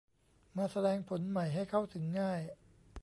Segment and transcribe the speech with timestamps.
[0.57, 2.41] มาแสดงผลใหม่ให้เข้าถึงง่าย